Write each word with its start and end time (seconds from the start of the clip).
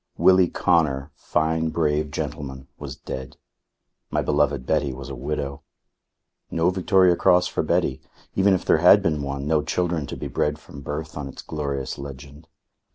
Willie 0.17 0.49
Connor, 0.49 1.11
fine 1.13 1.69
brave 1.69 2.09
gentleman, 2.09 2.67
was 2.79 2.95
dead. 2.95 3.37
My 4.09 4.23
beloved 4.23 4.65
Betty 4.65 4.93
was 4.93 5.09
a 5.09 5.15
widow. 5.15 5.61
No 6.49 6.71
Victoria 6.71 7.15
Cross 7.15 7.49
for 7.49 7.61
Betty. 7.61 8.01
Even 8.33 8.55
if 8.55 8.65
there 8.65 8.79
had 8.79 9.03
been 9.03 9.21
one, 9.21 9.45
no 9.45 9.61
children 9.61 10.07
to 10.07 10.17
be 10.17 10.27
bred 10.27 10.57
from 10.57 10.81
birth 10.81 11.15
on 11.15 11.27
its 11.27 11.43
glorious 11.43 11.99
legend. 11.99 12.47